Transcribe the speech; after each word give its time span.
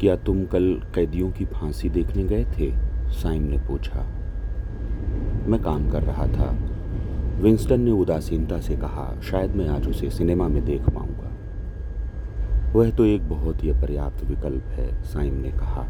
क्या 0.00 0.16
तुम 0.16 0.44
कल 0.44 0.82
कैदियों 0.94 1.30
की 1.30 1.44
फांसी 1.44 1.88
देखने 1.88 2.24
गए 2.24 2.44
थे? 2.44 2.74
साइम 3.10 3.42
ने 3.42 3.56
पूछा। 3.58 4.06
मैं 5.46 5.62
काम 5.62 5.90
कर 5.90 6.02
रहा 6.02 6.26
था। 6.26 6.56
विंस्टन 7.40 7.80
ने 7.80 7.90
उदासीनता 7.90 8.60
से 8.60 8.76
कहा, 8.76 9.20
शायद 9.20 9.50
मैं 9.50 9.68
आज 9.68 9.88
उसे 9.88 10.10
सिनेमा 10.10 10.48
में 10.48 10.64
देख 10.64 10.82
पाऊँगा। 10.82 11.32
वह 12.72 12.90
तो 12.90 13.04
एक 13.04 13.28
बहुत 13.28 13.64
ही 13.64 13.70
अपर्याप्त 13.70 14.24
विकल्प 14.24 14.64
है, 14.64 15.04
साइम 15.04 15.34
ने 15.34 15.50
कहा। 15.50 15.86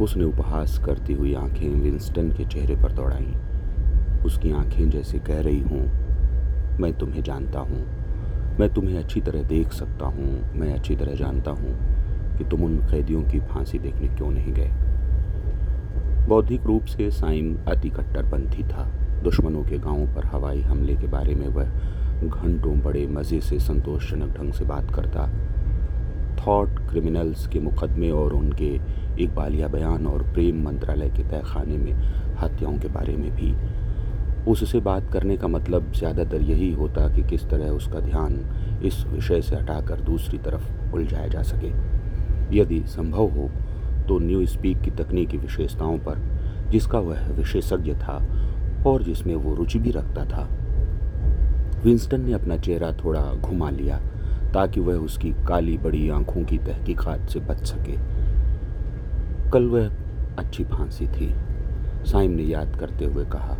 उसने 0.00 0.24
उपहास 0.24 0.78
करती 0.78 1.12
हुई 1.12 1.34
आँखें 1.34 1.68
विंस्टन 1.68 2.30
के 2.30 2.44
चेहरे 2.44 2.76
पर 2.76 2.92
दौड़ाईं। 2.92 3.34
उसकी 4.22 4.52
आँखें 4.52 4.90
जैसे 4.90 5.18
कह 5.18 5.40
रही 5.40 5.60
हों, 5.60 5.88
मैं 6.78 6.92
तुम्हें 6.98 7.22
जानता 7.22 7.60
हूँ। 7.60 7.86
मैं 8.60 8.74
तुम्हें 8.74 8.98
अच्छी 8.98 9.20
तरह 9.20 9.42
देख 9.42 9.72
सकता 9.72 10.06
हूँ। 10.06 10.54
मैं 10.54 10.74
अच्छी 10.74 10.96
तरह 10.96 11.14
जानता 11.14 11.50
हूँ। 11.50 11.91
कि 12.38 12.44
तुम 12.44 12.64
उन 12.64 12.78
कैदियों 12.90 13.22
की 13.22 13.40
फांसी 13.40 13.78
देखने 13.78 14.08
क्यों 14.08 14.30
नहीं 14.30 14.52
गए? 14.52 14.70
बौद्धिक 16.28 16.66
रूप 16.66 16.84
से 16.84 17.10
साइम 17.10 17.56
अति 17.68 17.88
कट्टरपंथी 17.90 18.64
था। 18.64 18.90
दुश्मनों 19.22 19.62
के 19.64 19.78
गाँवों 19.78 20.06
पर 20.06 20.24
हवाई 20.24 20.60
हमले 20.60 20.96
के 20.96 21.06
बारे 21.06 21.34
में 21.34 21.46
वह 21.48 21.64
घंटों 22.24 22.78
बड़े 22.80 23.06
मज़े 23.06 23.40
से 23.40 23.58
संतोषजनक 23.58 24.36
ढंग 24.36 24.52
से 24.52 24.64
बात 24.64 24.94
करता। 24.94 25.28
थॉट 26.36 26.78
क्रिमिनल्स 26.88 27.46
के 27.46 27.60
मुकदमे 27.60 28.10
और 28.10 28.32
उनके 28.32 28.70
इकबालिया 29.22 29.68
बयान 29.68 30.06
और 30.06 30.22
प्रेम 30.22 30.64
मंत्रालय 30.64 31.08
के 31.08 31.22
तहखाने 31.22 31.76
में 31.78 31.92
हत्याओं 32.42 32.78
के 32.78 32.88
बारे 32.88 33.16
में 33.16 33.30
भी। 33.36 33.54
उससे 34.50 34.80
बात 34.80 35.12
करने 35.12 35.36
का 35.36 35.48
मतलब 35.48 35.92
ज़्यादातर 35.92 36.42
यही 36.42 36.72
होता 36.72 37.08
कि 37.08 37.22
किस 37.22 37.44
तरह 37.44 37.70
उसका 37.70 38.00
ध्यान 38.00 38.38
इस 38.84 39.04
विषय 39.06 39.42
से 39.42 39.56
हटाकर 39.56 40.00
दूसरी 40.00 40.38
तरफ़ 40.38 40.94
उलझाया 40.94 41.26
जा 41.26 41.42
सके। 41.42 41.70
यदि 42.52 42.82
संभव 42.86 43.28
हो 43.28 43.50
तो 44.08 44.18
न्यू 44.18 44.46
स्पीक 44.46 44.80
की 44.80 44.90
तकनीकी 44.90 45.38
विशेषताओं 45.38 45.98
पर, 45.98 46.18
जिसका 46.70 46.98
वह 46.98 47.28
विशेषज्ञ 47.28 47.94
था, 47.94 48.16
और 48.86 49.02
जिसमें 49.02 49.34
वो 49.34 49.54
रुचि 49.54 49.78
भी 49.78 49.90
रखता 49.90 50.24
था। 50.24 50.48
विंस्टन 51.84 52.20
ने 52.20 52.32
अपना 52.32 52.56
चेहरा 52.56 52.92
थोड़ा 52.92 53.20
घुमा 53.20 53.70
लिया, 53.70 54.00
ताकि 54.54 54.80
वह 54.80 54.94
उसकी 54.94 55.30
काली 55.48 55.78
बड़ी 55.78 56.08
आँखों 56.08 56.44
की 56.44 56.58
तहकीकात 56.58 57.28
से 57.28 57.40
बच 57.40 57.64
सके। 57.64 57.96
कल 59.50 59.66
वह 59.66 59.90
अच्छी 60.38 60.64
फांसी 60.64 61.06
थी, 61.06 61.34
साइम 62.04 62.30
ने 62.30 62.42
याद 62.42 62.76
करते 62.76 63.04
हुए 63.04 63.24
कहा। 63.24 63.56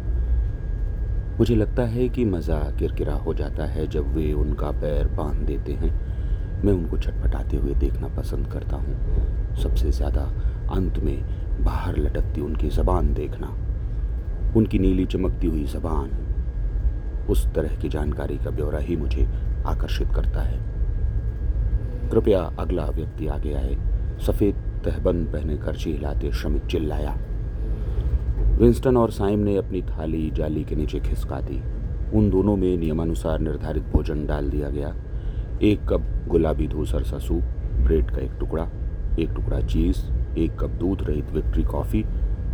मुझे 1.39 1.55
लगता 1.55 1.83
है 1.83 2.09
कि 2.09 2.25
मज़ा 2.25 2.59
किरकिरा 2.79 3.15
हो 3.15 3.35
जाता 3.35 3.65
है 3.65 3.87
जब 3.87 4.15
वे 4.15 4.33
उनका 4.33 4.71
पैर 4.71 5.09
बाँध 5.09 5.37
देते 5.37 5.73
हैं। 5.73 6.12
मैं 6.65 6.73
उनको 6.73 6.99
छटपटाते 6.99 7.57
हुए 7.57 7.75
देखना 7.75 8.09
पसंद 8.09 8.47
करता 8.47 8.77
हूँ। 8.77 9.55
सबसे 9.57 9.91
ज़्यादा 9.91 10.23
अंत 10.73 10.99
में 10.99 11.65
बाहर 11.65 11.97
लटकती 11.97 12.41
उनकी 12.41 12.69
ज़बान 12.69 13.13
देखना। 13.15 13.47
उनकी 14.57 14.79
नीली 14.79 15.07
चमकती 15.07 15.47
हुई 15.47 15.65
ज़बान। 15.65 16.11
उस 17.31 17.47
तरह 17.55 17.81
की 17.81 17.89
जानकारी 17.89 18.37
का 18.39 18.51
ब्यौरा 18.51 18.79
ही 18.79 18.97
मुझे 18.97 19.27
आकर्षित 19.67 20.09
करता 20.09 20.43
है। 20.43 20.61
कृपया 22.11 22.41
अगला 22.59 22.85
व्यक्ति 22.87 23.27
आगे 23.27 23.53
आए। 23.55 23.77
सफ़ेद 24.27 24.55
तहबंद 24.85 25.27
पहने 25.27 25.57
कर्ची 25.57 25.93
हिलाते 25.93 26.33
श्रमिक 26.33 26.67
चिल्लाया। 26.67 27.15
विंस्टन 28.59 28.97
और 28.97 29.11
साइम 29.11 29.39
ने 29.39 29.57
अपनी 29.57 29.83
थाली 29.83 30.31
जाली 30.31 30.65
के 30.65 30.77
नीचे 30.77 31.01
खिसका 31.01 31.41
दी। 31.41 31.63
उन 32.19 32.31
दोनों 32.31 32.57
में 32.57 32.77
नियमानुसार 32.77 33.39
निर्धारित 33.39 33.83
भोजन 33.83 34.27
डाल 34.27 34.51
दिया 34.51 34.69
गया। 34.69 34.95
एक 35.63 35.81
कप 35.89 36.03
गुलाबी 36.29 36.67
धूसर 36.69 37.03
सा 37.03 37.19
सूप, 37.19 37.43
ब्रेड 37.77 38.11
का 38.11 38.17
एक 38.17 38.31
टुकड़ा 38.41 38.63
एक 39.19 39.31
टुकड़ा 39.31 39.61
चीज़, 39.61 39.99
एक 40.39 40.57
कप 40.61 40.71
दूध 40.71 41.03
रहित 41.03 41.31
विक्ट्री 41.31 41.63
कॉफ़ी 41.63 42.05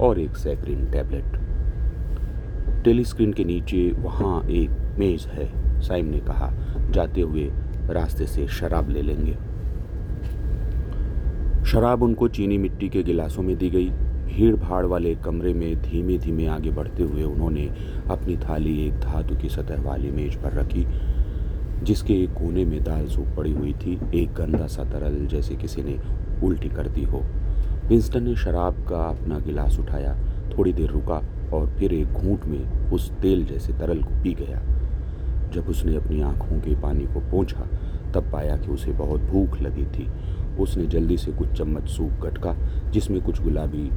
और 0.01 0.19
एक 0.19 0.37
सैक्रीन 0.37 0.85
टैबलेट। 0.87 2.85
टेलीस्क्रीन 2.85 3.33
के 3.33 3.45
नीचे 3.45 3.93
वहाँ 3.99 4.43
एक 4.43 4.71
मेज़ 4.99 5.29
है, 5.29 5.81
साइम 5.81 6.07
ने 6.07 6.19
कहा। 6.19 6.51
जाते 6.91 7.21
हुए 7.21 7.51
रास्ते 7.91 8.27
से 8.27 8.47
शराब 8.49 8.91
ले 8.91 9.03
लेंगे। 9.03 9.37
शराब 11.65 12.03
उनको 12.03 12.29
चीनी 12.29 12.59
मिट्टी 12.59 12.89
के 12.89 13.03
गिलासों 13.03 13.43
में 13.43 13.57
दी 13.59 13.71
गई। 13.71 13.91
भीड़ 14.29 14.57
भाड़ 14.57 14.87
वाले 14.87 15.15
कमरे 15.15 15.55
में 15.55 15.83
धीमे 15.83 16.19
धीमे 16.19 16.47
आगे 16.47 16.71
बढ़ते 16.71 17.03
हुए 17.03 17.23
उन्होंने 17.23 17.71
अपनी 18.11 18.37
थाली 18.37 18.87
एक 18.87 18.95
धातु 18.95 19.37
की 19.37 19.49
सतह 19.49 19.83
वाली 19.83 20.11
मेज 20.11 20.37
पर 20.37 20.53
रखी। 20.53 20.87
जिसके 21.83 22.15
एक 22.15 22.31
कोने 22.31 22.65
में 22.65 22.85
दाल 22.85 23.07
सूप 23.07 23.27
पड़ी 23.37 23.53
हुई 23.53 23.73
थी, 23.73 24.01
एक 24.15 24.35
गंदा 24.35 24.67
सा 24.67 24.85
तरल 24.85 25.27
जैसे 25.27 25.57
किसी 25.57 25.83
ने 25.83 25.99
उल्टी 26.47 26.69
कर 26.69 26.89
दी 26.89 27.03
हो। 27.03 27.23
विंस्टन 27.89 28.23
ने 28.23 28.37
शराब 28.37 28.75
का 28.89 29.09
अपना 29.09 29.39
गिलास 29.39 29.79
उठाया, 29.79 30.17
थोड़ी 30.59 30.73
देर 30.73 30.91
रुका 30.91 31.23
और 31.53 31.67
फिर 31.79 31.93
एक 31.93 32.07
घूंट 32.07 32.45
में 32.45 32.91
उस 32.91 33.11
तेल 33.11 33.47
जैसे 33.47 33.73
तरल 33.73 34.03
को 34.03 34.23
पी 34.23 34.35
गया। 34.35 34.63
जब 35.55 35.69
उसने 35.69 35.97
अपनी 35.97 36.21
आँखों 36.21 36.61
के 36.61 36.81
पानी 36.81 37.05
को 37.05 37.21
पोंछा, 37.21 37.69
तब 38.15 38.31
पाया 38.33 38.57
कि 38.57 38.71
उसे 38.71 38.93
बहुत 38.93 39.21
भूख 39.21 39.61
लगी 39.61 39.85
थी। 39.85 40.11
उसने 40.61 40.87
जल्दी 40.87 41.17
से 41.17 41.33
कुछ 41.33 41.49
चम्मच 41.49 41.89
सूप 41.89 42.11
गटका, 42.11 42.57
जिसमें 42.91 43.23
कुछ 43.23 43.43
गुलाबी 43.43 43.91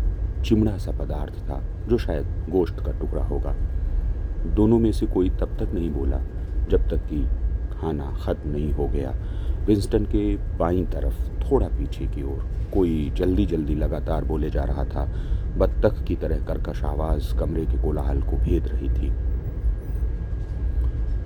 चिमड़ा 0.46 0.78
सा 0.78 0.92
पदार्थ 0.92 1.34
था, 1.34 1.64
जो 1.88 1.98
शायद 1.98 2.26
गोश्त 2.50 2.76
का 2.76 2.92
टुकड़ा 2.92 3.24
होगा। 3.24 3.56
दोनों 4.46 4.80
में 4.80 4.92
से 4.92 5.06
कोई 5.06 5.30
तब 5.30 5.58
तक 5.60 5.72
नहीं 5.74 5.90
बोला, 5.90 6.22
जब 6.70 6.90
तक 6.90 6.98
कि 6.98 7.28
खाना 7.82 8.12
ख़त्म 8.24 8.50
नहीं 8.50 8.72
हो 8.72 8.88
गया। 8.88 9.14
विंस्टन 9.66 10.06
के 10.06 10.36
बाईं 10.58 10.86
तरफ़, 10.86 11.30
थोड़ा 11.42 11.68
पीछे 11.68 12.06
की 12.06 12.24
ओर, 12.24 12.46
कोई 12.74 13.12
जल्दी 13.16 13.46
जल्दी 13.46 13.76
लगातार 13.76 14.26
बोले 14.26 14.50
जा 14.50 14.64
रहा 14.64 14.84
था। 14.86 15.06
बत्तख 15.58 16.04
की 16.04 16.16
तरह 16.16 16.46
कर्कश 16.46 16.84
आवाज़ 16.84 17.36
कमरे 17.36 17.66
के 17.66 17.82
कोलाहल 17.82 18.22
को 18.22 18.38
भेद 18.38 18.68
रही 18.68 18.90
थी। 18.90 19.12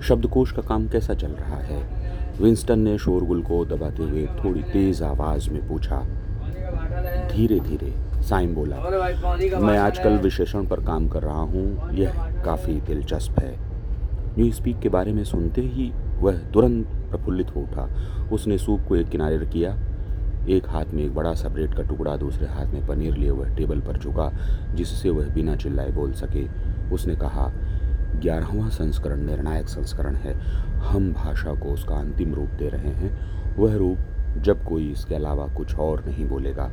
शब्दकोश 0.02 0.52
का 0.52 0.62
काम 0.62 0.88
कैसा 0.88 1.14
चल 1.14 1.32
रहा 1.32 1.56
है? 1.56 1.82
विंस्टन 2.40 2.78
ने 2.78 2.96
शोरगुल 2.98 3.42
को 3.42 3.64
दबाते 3.64 4.02
हुए 4.02 4.26
थोड़ी 4.44 4.62
तेज 4.62 5.02
आवाज़ 5.02 5.50
में 5.50 5.68
पूछा। 5.68 5.98
धीरे 7.32 7.60
धीरे 7.60 7.92
साइम 8.22 8.54
बोला, 8.54 8.76
मैं 9.60 9.78
आजकल 9.78 10.18
विशेषण 10.18 10.66
पर 10.66 10.80
काम 10.80 11.08
कर 11.08 11.22
रहा 11.22 11.42
हूँ। 11.44 11.94
यह 11.94 12.12
काफ़ी 12.44 12.80
दिलचस्प 12.80 13.38
है। 13.40 13.54
न्यू 14.38 14.52
स्पीक 14.52 14.78
के 14.78 14.88
बारे 14.88 15.12
में 15.12 15.24
सुनते 15.24 15.60
ही 15.60 15.92
वह 16.18 16.38
तुरंत 16.38 16.86
प्रफुल्लित 16.86 17.56
हो 17.56 17.60
उठा। 17.60 17.88
उसने 18.32 18.58
सूप 18.58 18.80
को 18.88 18.96
एक 18.96 19.08
किनारे 19.08 19.46
किया। 19.46 19.76
एक 20.48 20.68
हाथ 20.68 20.84
में 20.94 21.04
एक 21.04 21.14
बड़ा 21.14 21.34
सा 21.34 21.48
ब्रेड 21.48 21.74
का 21.74 21.82
टुकड़ा, 21.82 22.16
दूसरे 22.16 22.46
हाथ 22.46 22.66
में 22.66 22.86
पनीर 22.86 23.16
लिए 23.16 23.30
वह 23.30 23.56
टेबल 23.56 23.80
पर 23.80 23.98
झुका, 23.98 24.32
जिससे 24.74 25.10
वह 25.10 25.28
बिना 25.28 25.56
चिल्लाए 25.56 25.90
बोल 25.90 26.12
सके। 26.12 26.46
उसने 26.90 27.14
कहा, 27.14 27.52
ग्यारहवा 28.16 28.68
संस्करण 28.68 29.20
निर्णायक 29.20 29.68
संस्करण 29.68 30.14
है। 30.14 30.34
हम 30.78 31.12
भाषा 31.12 31.54
को 31.54 31.68
उसका 31.68 31.94
अंतिम 31.94 32.34
रूप 32.34 32.48
दे 32.48 32.68
रहे 32.68 32.90
हैं। 32.90 33.18
वह 33.56 33.76
रूप 33.76 33.98
जब 34.38 34.64
कोई 34.64 34.90
इसके 34.90 35.14
अलावा 35.14 35.46
कुछ 35.46 35.76
और 35.76 36.04
नहीं 36.06 36.28
बोलेगा, 36.28 36.70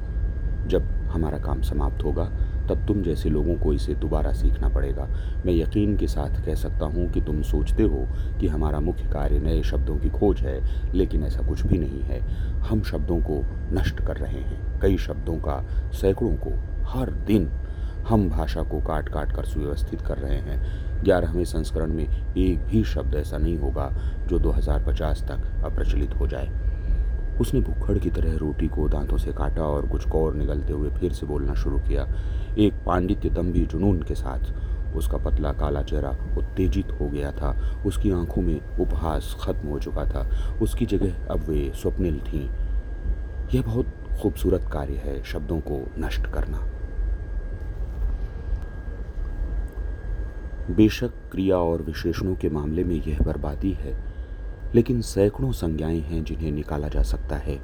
जब 0.67 0.81
हमारा 0.83 1.37
काम 1.37 1.61
समाप्त 1.61 2.03
होगा। 2.03 2.31
तब 2.69 2.85
तुम 2.87 3.01
जैसे 3.03 3.29
लोगों 3.29 3.55
को 3.55 3.73
इसे 3.73 3.95
दोबारा 3.95 4.31
सीखना 4.31 4.69
पड़ेगा। 4.69 5.07
मैं 5.45 5.53
यकीन 5.53 5.97
के 5.97 6.07
साथ 6.07 6.45
कह 6.45 6.55
सकता 6.55 6.85
हूँ 6.85 7.09
कि 7.11 7.21
तुम 7.21 7.41
सोचते 7.41 7.83
हो 7.83 8.07
कि 8.39 8.47
हमारा 8.47 8.79
मुख्य 8.79 9.03
कार्य 9.03 9.39
नए 9.39 9.63
शब्दों 9.63 9.97
की 9.97 10.09
खोज 10.09 10.39
है, 10.39 10.59
लेकिन 10.93 11.23
ऐसा 11.23 11.47
कुछ 11.47 11.65
भी 11.65 11.77
नहीं 11.77 12.01
है। 12.01 12.19
हम 12.59 12.81
शब्दों 12.81 13.19
को 13.21 13.41
नष्ट 13.73 13.99
कर 13.99 14.17
रहे 14.17 14.39
हैं, 14.39 14.79
कई 14.81 14.97
शब्दों 14.97 15.37
का 15.37 15.61
सैकड़ों 15.91 16.35
को, 16.37 16.51
हर 16.83 17.11
दिन 17.11 17.49
हम 18.07 18.29
भाषा 18.29 18.61
को 18.61 18.79
काट 18.81 19.09
काट 19.09 19.31
कर 19.31 19.45
सुव्यवस्थित 19.45 20.01
कर 20.01 20.17
रहे 20.17 20.37
हैं। 20.37 21.03
ग्यारहवें 21.03 21.43
संस्करण 21.45 21.93
में 21.93 22.03
एक 22.37 22.59
भी 22.59 22.83
शब्द 22.83 23.15
ऐसा 23.15 23.37
नहीं 23.37 23.57
होगा 23.57 23.89
जो 24.27 24.39
2050 24.39 25.23
तक 25.23 25.63
अप्रचलित 25.65 26.13
हो 26.13 26.27
जाए। 26.27 26.72
उसने 27.41 27.59
भुक्खड़ 27.59 27.97
की 27.97 28.09
तरह 28.09 28.37
रोटी 28.37 28.67
को 28.67 28.89
दांतों 28.89 29.17
से 29.17 29.33
काटा 29.33 29.61
और 29.61 29.87
कुछ 29.87 30.09
कौर 30.09 30.33
निगलते 30.33 30.73
हुए 30.73 30.89
फिर 30.89 31.11
से 31.11 31.25
बोलना 31.25 31.53
शुरू 31.53 31.77
किया। 31.77 32.07
एक 32.57 32.73
पांडित्य 32.85 33.29
दम्भी 33.29 33.65
जुनून 33.65 34.03
के 34.03 34.15
साथ 34.15 34.53
उसका 34.95 35.17
पतला 35.17 35.51
काला 35.51 35.81
चेहरा 35.81 36.09
उत्तेजित 36.09 36.91
हो 36.91 37.09
गया 37.09 37.31
था। 37.31 37.81
उसकी 37.85 38.11
आँखों 38.11 38.41
में 38.41 38.77
उपहास 38.79 39.37
खत्म 39.41 39.67
हो 39.67 39.79
चुका 39.79 40.05
था। 40.05 40.53
उसकी 40.61 40.85
जगह 40.85 41.27
अब 41.31 41.39
वे 41.39 41.71
स्वप्निल 41.75 42.19
थीं। 42.19 42.49
यह 43.53 43.61
बहुत 43.61 43.85
खूबसूरत 44.21 44.69
कार्य 44.73 44.93
है 44.93 45.23
शब्दों 45.23 45.59
को 45.59 45.87
नष्ट 45.99 46.27
करना। 46.27 46.63
बेशक 50.71 51.11
क्रिया 51.31 51.57
और 51.57 51.81
विशेषणों 51.81 52.35
के 52.35 52.49
मामले 52.49 52.83
में 52.83 52.95
यह 52.95 53.19
बर्बादी 53.19 53.71
है। 53.71 54.12
लेकिन 54.75 55.01
सैकड़ों 55.01 55.51
संज्ञाएँ 55.51 55.99
हैं 55.99 56.23
जिन्हें 56.23 56.51
निकाला 56.51 56.87
जा 56.87 57.01
सकता 57.01 57.35
है। 57.35 57.59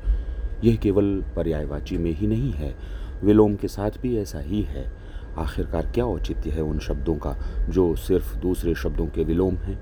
यह 0.64 0.76
केवल 0.76 1.24
पर्यायवाची 1.36 1.98
में 1.98 2.12
ही 2.12 2.28
नहीं 2.28 2.52
है, 2.52 2.76
विलोम 3.24 3.56
के 3.56 3.68
साथ 3.68 3.92
भी 4.02 4.18
ऐसा 4.18 4.40
ही 4.40 4.62
है। 4.62 4.92
आखिरकार 5.38 5.86
क्या 5.86 6.06
औचित्य 6.06 6.50
है 6.50 6.62
उन 6.62 6.80
शब्दों 6.80 7.16
का 7.16 7.36
जो 7.70 7.96
सिर्फ़ 7.96 8.38
दूसरे 8.38 8.76
शब्दों 8.76 9.08
के 9.08 9.24
विलोम 9.24 9.56
हैं? 9.56 9.80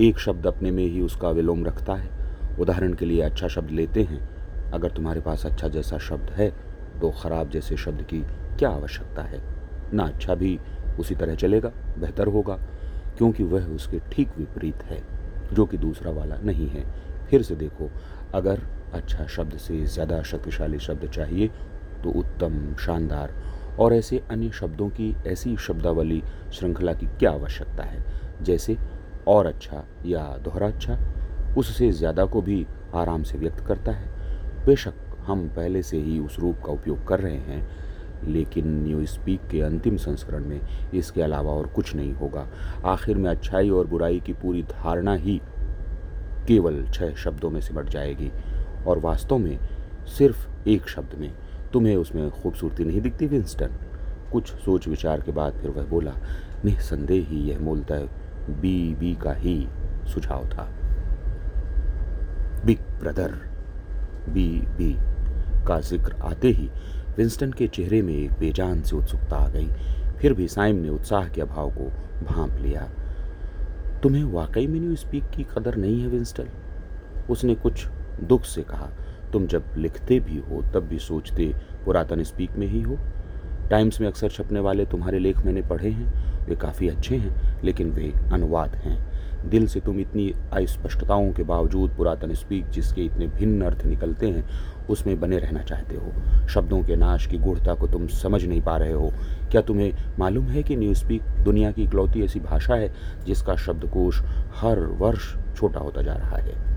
एक 0.00 0.18
शब्द 0.18 0.46
अपने 0.46 0.70
में 0.70 0.84
ही 0.84 1.00
उसका 1.00 1.30
विलोम 1.30 1.64
रखता 1.64 1.94
है। 1.94 2.10
उदाहरण 2.58 2.92
के 2.92 3.04
लिए 3.04 3.20
अच्छा 3.20 3.48
शब्द 3.48 3.70
लेते 3.70 4.02
हैं। 4.02 4.20
अगर 4.70 4.90
तुम्हारे 4.90 5.20
पास 5.20 5.46
अच्छा 5.46 5.68
जैसा 5.68 5.98
शब्द 5.98 6.30
है 6.30 6.50
तो 7.00 7.10
खराब 7.10 7.50
जैसे 7.50 7.76
शब्द 7.76 8.02
की 8.02 8.20
क्या 8.58 8.70
आवश्यकता 8.70 9.22
है? 9.22 9.40
ना 9.94 10.02
अच्छा 10.02 10.34
भी 10.34 10.58
उसी 10.98 11.14
तरह 11.14 11.34
चलेगा, 11.34 11.72
बेहतर 11.98 12.26
होगा, 12.26 12.54
क्योंकि 13.18 13.44
वह 13.44 13.66
उसके 13.66 13.98
ठीक 14.12 14.28
विपरीत 14.38 14.82
है। 14.82 15.19
जो 15.52 15.66
कि 15.66 15.78
दूसरा 15.78 16.10
वाला 16.10 16.36
नहीं 16.38 16.68
है। 16.68 16.84
फिर 17.30 17.42
से 17.42 17.54
देखो, 17.54 17.90
अगर 18.34 18.60
अच्छा 18.94 19.26
शब्द 19.26 19.56
से 19.58 19.84
ज़्यादा 19.84 20.22
शक्तिशाली 20.22 20.78
शब्द 20.78 21.08
चाहिए 21.08 21.48
तो 22.04 22.10
उत्तम, 22.10 22.74
शानदार 22.76 23.34
और 23.78 23.94
ऐसे 23.94 24.22
अन्य 24.30 24.50
शब्दों 24.50 24.88
की 24.90 25.14
ऐसी 25.26 25.56
शब्दावली 25.56 26.22
श्रृंखला 26.52 26.92
की 26.92 27.06
क्या 27.08 27.30
आवश्यकता 27.30 27.82
है? 27.82 28.04
जैसे, 28.42 28.76
और 29.28 29.46
अच्छा 29.46 29.84
या 30.06 30.24
दोहरा 30.44 30.66
अच्छा 30.66 30.98
उससे 31.58 31.90
ज़्यादा 31.92 32.24
को 32.24 32.42
भी 32.42 32.66
आराम 32.94 33.22
से 33.22 33.38
व्यक्त 33.38 33.60
करता 33.66 33.92
है। 33.92 34.08
बेशक 34.66 34.94
हम 35.26 35.48
पहले 35.48 35.82
से 35.82 35.96
ही 35.96 36.18
उस 36.18 36.38
रूप 36.38 36.62
का 36.66 36.72
उपयोग 36.72 37.06
कर 37.06 37.20
रहे 37.20 37.36
हैं 37.36 37.89
लेकिन 38.24 38.82
न्यू 38.82 39.04
स्पीक 39.06 39.40
के 39.50 39.60
अंतिम 39.60 39.96
संस्करण 39.96 40.44
में 40.44 40.60
इसके 40.94 41.22
अलावा 41.22 41.52
और 41.52 41.66
कुछ 41.66 41.94
नहीं 41.94 42.12
होगा। 42.12 42.46
आखिर 42.84 43.16
में 43.16 43.30
अच्छाई 43.30 43.70
और 43.70 43.86
बुराई 43.86 44.20
की 44.20 44.32
पूरी 44.32 44.62
धारणा 44.62 45.14
ही 45.14 45.40
केवल 46.48 46.84
छह 46.94 47.14
शब्दों 47.14 47.50
में 47.50 47.60
सिमट 47.60 47.88
जाएगी, 47.88 48.30
और 48.86 48.98
वास्तव 48.98 49.38
में 49.38 49.58
सिर्फ़ 50.18 50.68
एक 50.68 50.88
शब्द 50.88 51.18
में। 51.18 51.32
तुम्हें 51.72 51.96
उसमें 51.96 52.30
खूबसूरती 52.30 52.84
नहीं 52.84 53.00
दिखती, 53.00 53.26
विंस्टन? 53.26 53.74
कुछ 54.32 54.52
सोच 54.54 54.88
विचार 54.88 55.20
के 55.20 55.32
बाद 55.32 55.52
फिर 55.52 55.70
वह 55.70 55.84
बोला, 55.84 56.14
निसंदेह 56.64 57.26
ही 57.28 57.40
यह 57.40 57.60
मूलतः 57.60 58.06
बी 58.50 58.94
बी 58.94 59.14
का 59.14 59.32
ही 59.32 59.68
सुझाव 60.06 60.48
था। 60.48 60.68
बिग 62.64 62.78
ब्रदर, 63.00 63.32
बी 64.28 64.48
बी 64.76 64.92
का 65.66 65.80
ज़िक्र 65.80 66.16
आते 66.22 66.48
ही 66.48 66.68
विंस्टन 67.16 67.52
के 67.52 67.66
चेहरे 67.66 68.02
में 68.02 68.14
एक 68.14 68.32
बेजान 68.32 68.82
से 68.82 68.96
उत्सुकता 68.96 69.36
आ 69.36 69.48
गई। 69.48 69.68
फिर 70.18 70.34
भी 70.34 70.48
साइम 70.48 70.76
ने 70.76 70.88
उत्साह 70.88 71.28
के 71.28 71.40
अभाव 71.40 71.70
को 71.70 71.92
भांप 72.24 72.58
लिया। 72.60 72.90
तुम्हें 74.02 74.24
वाकई 74.24 74.66
में 74.66 74.80
न्यू 74.80 74.96
स्पीक 74.96 75.24
की 75.24 75.42
कदर 75.42 75.76
नहीं 75.76 76.00
है, 76.00 76.08
विंस्टन? 76.08 76.48
उसने 77.30 77.54
कुछ 77.54 77.86
दुख 78.24 78.44
से 78.44 78.62
कहा। 78.62 78.88
तुम 79.32 79.46
जब 79.46 79.64
लिखते 79.76 80.20
भी 80.20 80.38
हो, 80.38 80.62
तब 80.62 80.80
भी 80.80 80.98
सोचते 80.98 81.54
पुरातन 81.84 82.22
स्पीक 82.22 82.52
में 82.52 82.66
ही 82.66 82.82
हो। 82.82 82.98
टाइम्स 83.70 84.00
में 84.00 84.08
अक्सर 84.08 84.28
छपने 84.28 84.60
वाले 84.60 84.86
तुम्हारे 84.86 85.18
लेख 85.18 85.38
मैंने 85.38 85.62
पढ़े 85.62 85.90
हैं। 85.90 86.30
वे 86.46 86.56
काफ़ी 86.56 86.88
अच्छे 86.88 87.16
हैं, 87.16 87.62
लेकिन 87.64 87.90
वे 87.90 88.12
अनुवाद 88.32 88.74
हैं। 88.74 89.09
दिल 89.46 89.66
से 89.66 89.80
तुम 89.80 90.00
इतनी 90.00 90.34
अस्पष्टताओं 90.52 91.32
के 91.32 91.42
बावजूद 91.42 91.90
पुरातन 91.90 92.34
स्पीक 92.34 92.68
जिसके 92.68 93.02
इतने 93.02 93.26
भिन्न 93.26 93.62
अर्थ 93.62 93.86
निकलते 93.86 94.28
हैं, 94.28 94.50
उसमें 94.90 95.20
बने 95.20 95.38
रहना 95.38 95.62
चाहते 95.62 95.96
हो। 95.96 96.12
शब्दों 96.48 96.82
के 96.82 96.96
नाश 96.96 97.26
की 97.26 97.38
गुढ़ता 97.38 97.74
को 97.74 97.86
तुम 97.86 98.06
समझ 98.06 98.44
नहीं 98.44 98.62
पा 98.62 98.76
रहे 98.76 98.92
हो। 98.92 99.12
क्या 99.50 99.60
तुम्हें 99.60 99.94
मालूम 100.18 100.44
है 100.44 100.62
कि 100.62 100.76
न्यू 100.76 100.94
स्पीक 100.94 101.22
दुनिया 101.22 101.70
की 101.70 101.82
इकलौती 101.82 102.24
ऐसी 102.24 102.40
भाषा 102.40 102.74
है 102.74 102.94
जिसका 103.26 103.56
शब्दकोश 103.56 104.22
हर 104.56 104.80
वर्ष 104.80 105.36
छोटा 105.56 105.80
होता 105.80 106.02
जा 106.02 106.14
रहा 106.14 106.36
है? 106.36 106.70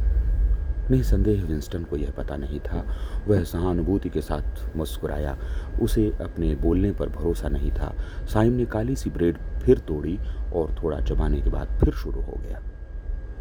निसंदेह 0.92 1.44
विंस्टन 1.44 1.84
को 1.84 1.98
यह 1.98 2.12
पता 2.18 2.36
नहीं 2.36 2.60
था। 2.60 2.86
वह 3.28 3.44
सहानुभूति 3.44 4.10
के 4.10 4.22
साथ 4.22 4.78
मुस्कुराया। 4.78 5.38
उसे 5.82 6.12
अपने 6.22 6.56
बोलने 6.56 6.92
पर 6.92 7.10
भरोसा 7.10 7.50
नहीं 7.50 7.72
था। 7.72 7.96
साइम 8.34 8.54
ने 8.54 8.66
काली 8.66 8.96
सी 8.96 9.10
ब्रेड 9.10 9.38
फिर 9.38 9.78
तोड़ी 9.78 10.20
और 10.54 10.76
थोड़ा 10.84 11.00
चबाने 11.00 11.42
के 11.42 11.50
बाद 11.50 11.78
फिर 11.80 11.94
शुरू 11.94 12.22
हो 12.22 12.40
गया। 12.44 12.62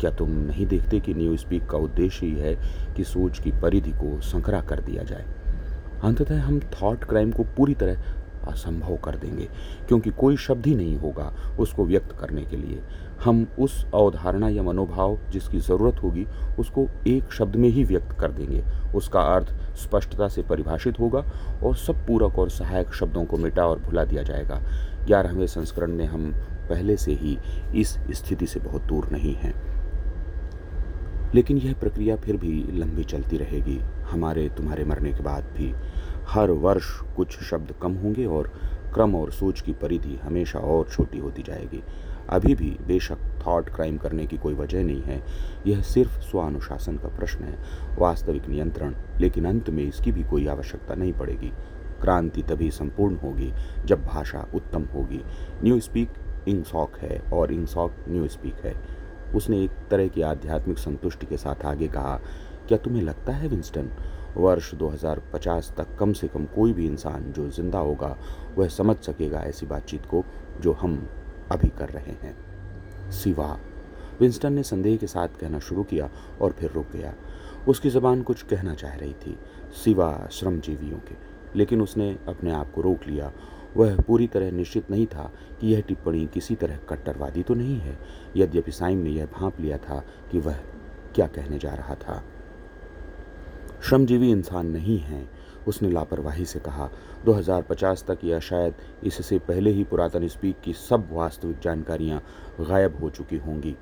क्या 0.00 0.10
तुम 0.10 0.30
नहीं 0.30 0.66
देखते 0.66 1.00
कि 1.00 1.14
न्यू 1.14 1.36
स्पीक 1.36 1.66
का 1.66 1.78
उद्देश्य 1.78 2.26
ही 2.26 2.34
है 2.34 2.54
कि 2.96 3.04
सोच 3.04 3.38
की 3.38 3.50
परिधि 3.52 3.92
को 3.92 4.20
संकरा 4.20 4.60
कर 4.60 4.80
दिया 4.80 5.02
जाए? 5.02 5.24
अंततः 6.04 6.40
हम 6.40 6.60
थॉट 6.72 7.04
क्राइम 7.04 7.30
को 7.30 7.44
पूरी 7.56 7.74
तरह 7.74 8.02
असंभव 8.42 8.96
कर 8.96 9.16
देंगे, 9.16 9.48
क्योंकि 9.88 10.10
कोई 10.10 10.36
शब्द 10.36 10.66
ही 10.66 10.74
नहीं 10.74 10.96
होगा 10.96 11.32
उसको 11.60 11.84
व्यक्त 11.84 12.12
करने 12.20 12.42
के 12.42 12.56
लिए। 12.56 12.80
हम 13.24 13.46
उस 13.58 13.84
अवधारणा 13.94 14.48
या 14.48 14.62
मनोभाव 14.62 15.18
जिसकी 15.30 15.58
ज़रूरत 15.58 16.02
होगी 16.02 16.26
उसको 16.58 16.86
एक 17.06 17.32
शब्द 17.32 17.56
में 17.56 17.68
ही 17.68 17.84
व्यक्त 17.84 18.16
कर 18.20 18.32
देंगे। 18.32 18.62
उसका 18.94 19.20
अर्थ 19.34 19.52
स्पष्टता 19.76 20.28
से 20.28 20.42
परिभाषित 20.42 20.98
होगा 21.00 21.24
और 21.62 21.76
सब 21.76 22.06
पूरक 22.06 22.38
और 22.38 22.50
सहायक 22.50 22.94
शब्दों 22.94 23.24
को 23.24 23.36
मिटा 23.36 23.66
और 23.66 23.78
भुला 23.78 24.04
दिया 24.04 24.22
जाएगा। 24.22 24.60
ग्यारहवें 25.04 25.46
संस्करण 25.46 25.92
में 25.92 26.06
हम 26.06 26.32
पहले 26.72 26.96
से 26.96 27.12
ही 27.12 27.38
इस 27.74 27.98
स्थिति 28.10 28.46
से 28.46 28.60
बहुत 28.60 28.82
दूर 28.82 29.08
नहीं 29.12 29.34
हैं। 29.34 29.72
लेकिन 31.34 31.56
यह 31.56 31.74
प्रक्रिया 31.74 32.16
फिर 32.16 32.36
भी 32.36 32.64
लंबी 32.72 33.04
चलती 33.04 33.36
रहेगी। 33.36 33.78
हमारे 34.10 34.48
तुम्हारे 34.48 34.84
मरने 34.84 35.12
के 35.12 35.22
बाद 35.22 35.44
भी 35.44 35.72
हर 36.28 36.50
वर्ष 36.50 37.00
कुछ 37.16 37.38
शब्द 37.42 37.74
कम 37.82 37.92
होंगे 37.92 38.26
और 38.26 38.52
क्रम 38.94 39.14
और 39.16 39.30
सोच 39.32 39.60
की 39.60 39.72
परिधि 39.72 40.18
हमेशा 40.22 40.58
और 40.58 40.88
छोटी 40.88 41.18
होती 41.18 41.42
जाएगी। 41.42 41.82
अभी 42.28 42.54
भी 42.54 42.76
बेशक 42.86 43.18
थॉट 43.46 43.68
क्राइम 43.68 43.96
करने 43.96 44.26
की 44.26 44.36
कोई 44.36 44.54
वजह 44.54 44.84
नहीं 44.84 45.02
है। 45.02 45.22
यह 45.66 45.80
सिर्फ़ 45.82 46.20
स्वानुशासन 46.20 46.96
का 46.96 47.08
प्रश्न 47.08 47.44
है, 47.44 47.58
वास्तविक 47.98 48.48
नियंत्रण, 48.48 48.94
लेकिन 49.20 49.44
अंत 49.44 49.70
में 49.70 49.84
इसकी 49.84 50.12
भी 50.12 50.24
कोई 50.24 50.46
आवश्यकता 50.46 50.94
नहीं 50.94 51.12
पड़ेगी। 51.12 51.52
क्रांति 52.00 52.42
तभी 52.42 52.70
संपूर्ण 52.70 53.16
होगी 53.16 53.52
जब 53.84 54.04
भाषा 54.04 54.46
उत्तम 54.54 54.82
होगी। 54.94 55.20
न्यू 55.64 55.80
स्पीक 55.80 56.08
इंगसॉक 56.48 56.96
है 56.96 57.18
और 57.32 57.52
इंगसॉक 57.52 57.92
न्यू 58.08 58.28
स्पीक 58.28 58.54
है। 58.54 58.76
उसने 59.34 59.64
एक 59.64 59.70
तरह 59.90 60.08
की 60.08 60.22
आध्यात्मिक 60.22 60.78
संतुष्टि 60.78 61.26
के 61.26 61.36
साथ 61.36 61.64
आगे 61.64 61.88
कहा, 61.88 62.20
क्या 62.68 62.78
तुम्हें 62.78 63.02
लगता 63.02 63.32
है 63.32 63.48
विंस्टन, 63.48 63.90
वर्ष 64.36 64.74
2050 64.74 65.74
तक 65.76 65.96
कम 65.98 66.12
से 66.12 66.28
कम 66.28 66.44
कोई 66.44 66.72
भी 66.72 66.86
इंसान 66.86 67.32
जो 67.32 67.50
ज़िंदा 67.50 67.78
होगा, 67.78 68.16
वह 68.56 68.68
समझ 68.68 68.96
सकेगा 68.96 69.40
ऐसी 69.40 69.66
बातचीत 69.66 70.06
को 70.06 70.24
जो 70.60 70.72
हम 70.72 71.08
अभी 71.52 71.68
कर 71.68 71.88
रहे 71.88 72.12
हैं? 72.12 72.36
सिवा। 73.10 73.58
विंस्टन 74.20 74.52
ने 74.52 74.62
संदेह 74.62 74.96
के 74.96 75.06
साथ 75.06 75.28
कहना 75.28 75.58
शुरू 75.58 75.82
किया 75.82 76.10
और 76.40 76.52
फिर 76.52 76.70
रुक 76.70 76.86
गया। 76.92 77.14
उसकी 77.68 77.90
जबान 77.90 78.22
कुछ 78.22 78.42
कहना 78.42 78.74
चाह 78.74 78.94
रही 78.94 79.12
थी, 79.12 79.38
सिवा, 79.84 80.28
श्रमजीवियों 80.32 80.98
के। 80.98 81.32
लेकिन 81.56 81.82
उसने 81.82 82.18
अपने 82.28 82.52
आप 82.52 82.72
को 82.72 82.80
रोक 82.80 82.98
लिया 83.06 83.32
वह 83.76 84.00
पूरी 84.00 84.26
तरह 84.26 84.50
निश्चित 84.50 84.90
नहीं 84.90 85.06
था 85.06 85.32
कि 85.60 85.68
यह 85.68 85.80
टिप्पणी 85.80 86.26
किसी 86.26 86.54
तरह 86.54 86.76
कट्टरवादी 86.76 87.42
तो 87.42 87.54
नहीं 87.54 87.78
है। 87.78 87.98
यद्यपि 88.36 88.72
साइम 88.72 88.98
ने 88.98 89.10
यह 89.10 89.26
भांप 89.26 89.60
लिया 89.60 89.78
था 89.78 90.04
कि 90.32 90.38
वह 90.38 90.56
क्या 91.14 91.26
कहने 91.26 91.58
जा 91.58 91.74
रहा 91.74 91.94
था। 91.94 92.24
श्रमजीवी 93.82 94.30
इंसान 94.30 94.66
नहीं 94.66 94.98
हैं, 94.98 95.30
उसने 95.68 95.90
लापरवाही 95.90 96.44
से 96.44 96.58
कहा। 96.58 96.90
2050 97.24 98.04
तक 98.08 98.18
या 98.24 98.38
शायद 98.38 98.74
इससे 99.04 99.38
पहले 99.38 99.70
ही 99.70 99.84
पुरातन 99.84 100.28
स्पीक 100.28 100.60
की 100.60 100.72
सब 100.72 101.08
वास्तविक 101.12 101.58
जानकारियाँ 101.58 102.22
गायब 102.60 102.98
हो 103.00 103.10
चुकी 103.10 103.36
होंगी। 103.36 103.76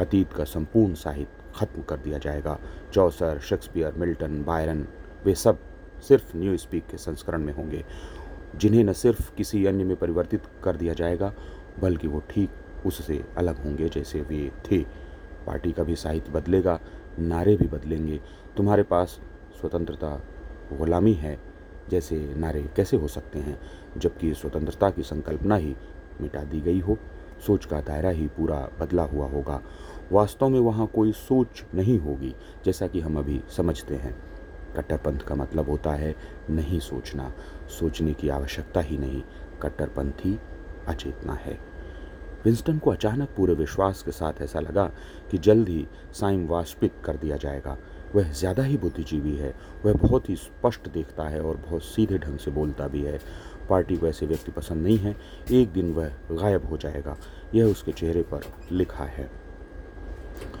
अतीत 0.00 0.32
का 0.32 0.44
संपूर्ण 0.44 0.94
साहित्य 0.94 1.42
खत्म 1.56 1.82
कर 1.82 1.96
दिया 1.96 2.18
जाएगा। 2.18 2.58
चौसर, 2.92 3.38
शेक्सपियर, 3.38 3.92
मिल्टन, 3.92 4.44
बायरन, 4.44 4.86
वे 5.24 5.34
सब 5.34 5.58
सिर्फ़ 6.08 6.36
न्यू 6.36 6.56
स्पीक 6.56 6.86
के 6.86 6.96
संस्करण 6.96 7.38
में 7.38 7.54
होंगे। 7.54 7.84
जिन्हें 8.56 8.84
न 8.84 8.92
सिर्फ़ 8.92 9.34
किसी 9.34 9.66
अन्य 9.66 9.84
में 9.84 9.96
परिवर्तित 9.96 10.42
कर 10.64 10.76
दिया 10.76 10.94
जाएगा, 10.94 11.34
बल्कि 11.80 12.08
वो 12.08 12.22
ठीक 12.30 12.50
उससे 12.86 13.24
अलग 13.38 13.64
होंगे 13.64 13.88
जैसे 13.88 14.20
वे 14.20 14.52
थे। 14.70 14.78
पार्टी 15.46 15.72
का 15.72 15.82
भी 15.82 15.96
साहित्य 15.96 16.32
बदलेगा, 16.32 16.80
नारे 17.18 17.56
भी 17.56 17.66
बदलेंगे। 17.66 18.20
तुम्हारे 18.56 18.82
पास 18.82 19.20
स्वतंत्रता 19.60 20.22
गुलामी 20.72 21.12
है, 21.12 21.38
जैसे 21.90 22.34
नारे 22.34 22.62
कैसे 22.76 22.96
हो 22.96 23.08
सकते 23.08 23.38
हैं, 23.38 23.60
जबकि 23.96 24.34
स्वतंत्रता 24.34 24.90
की 24.90 25.02
संकल्पना 25.02 25.56
ही 25.56 25.76
मिटा 26.20 26.44
दी 26.44 26.60
गई 26.60 26.80
हो। 26.80 26.98
सोच 27.46 27.64
का 27.64 27.80
दायरा 27.80 28.10
ही 28.10 28.26
पूरा 28.26 28.70
बदला 28.80 29.02
हुआ 29.02 29.26
होगा। 29.26 29.62
वास्तव 30.12 30.48
में 30.48 30.60
वहाँ 30.60 30.86
कोई 30.86 31.12
सोच 31.12 31.64
नहीं 31.74 31.98
होगी, 31.98 32.34
जैसा 32.64 32.86
कि 32.86 33.00
हम 33.00 33.18
अभी 33.18 33.42
समझते 33.56 33.94
हैं। 33.94 34.33
कट्टरपंथ 34.76 35.18
का 35.18 35.34
मतलब 35.34 35.68
होता 35.68 35.90
है 35.90 36.14
नहीं 36.50 36.80
सोचना। 36.80 37.32
सोचने 37.78 38.12
की 38.12 38.28
आवश्यकता 38.28 38.80
ही 38.80 38.98
नहीं। 38.98 39.22
कट्टरपंथी 39.62 40.38
अचेतना 40.88 41.32
है। 41.32 41.58
विंस्टन 42.44 42.78
को 42.78 42.90
अचानक 42.90 43.28
पूरे 43.36 43.54
विश्वास 43.54 44.02
के 44.02 44.12
साथ 44.12 44.40
ऐसा 44.42 44.60
लगा 44.60 44.84
कि 45.30 45.38
जल्द 45.38 45.68
ही 45.68 45.86
साइम 46.12 46.46
वाष्पित 46.46 46.92
कर 47.04 47.16
दिया 47.16 47.36
जाएगा। 47.36 47.76
वह 48.14 48.32
ज़्यादा 48.32 48.62
ही 48.62 48.76
बुद्धिजीवी 48.76 49.36
है। 49.36 49.54
वह 49.84 49.92
बहुत 49.92 50.28
ही 50.30 50.36
स्पष्ट 50.36 50.88
देखता 50.88 51.28
है 51.28 51.40
और 51.40 51.56
बहुत 51.56 51.82
सीधे 51.82 52.18
ढंग 52.18 52.38
से 52.38 52.50
बोलता 52.50 52.88
भी 52.88 53.02
है। 53.02 53.18
पार्टी 53.70 53.96
को 53.96 54.06
ऐसे 54.06 54.26
व्यक्ति 54.26 54.52
पसंद 54.52 54.82
नहीं 54.82 54.98
है। 54.98 55.16
एक 55.52 55.72
दिन 55.72 55.92
वह 55.92 56.10
गायब 56.30 56.66
हो 56.66 56.76
जाएगा। 56.76 57.16
यह 57.54 57.64
उसके 57.64 57.92
चेहरे 57.92 58.22
पर 58.22 58.42
लिखा 58.72 59.04
है। 59.04 59.43